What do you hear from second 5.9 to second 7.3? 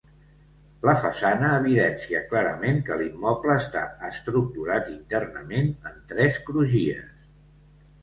en tres crugies.